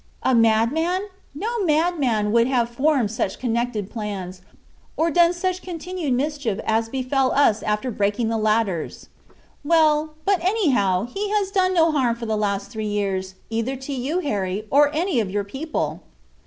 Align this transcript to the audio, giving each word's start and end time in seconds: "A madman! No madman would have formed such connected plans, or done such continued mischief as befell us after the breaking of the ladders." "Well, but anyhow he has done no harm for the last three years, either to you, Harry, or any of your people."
"A 0.23 0.33
madman! 0.33 1.09
No 1.35 1.63
madman 1.63 2.31
would 2.31 2.47
have 2.47 2.69
formed 2.71 3.11
such 3.11 3.37
connected 3.37 3.87
plans, 3.91 4.41
or 4.97 5.11
done 5.11 5.31
such 5.31 5.61
continued 5.61 6.13
mischief 6.13 6.59
as 6.65 6.89
befell 6.89 7.31
us 7.33 7.61
after 7.61 7.91
the 7.91 7.97
breaking 7.97 8.25
of 8.25 8.31
the 8.39 8.43
ladders." 8.43 9.09
"Well, 9.63 10.15
but 10.25 10.43
anyhow 10.43 11.05
he 11.05 11.29
has 11.29 11.51
done 11.51 11.75
no 11.75 11.91
harm 11.91 12.15
for 12.15 12.25
the 12.25 12.35
last 12.35 12.71
three 12.71 12.87
years, 12.87 13.35
either 13.51 13.75
to 13.75 13.93
you, 13.93 14.21
Harry, 14.21 14.65
or 14.71 14.89
any 14.91 15.19
of 15.19 15.29
your 15.29 15.43
people." 15.43 16.01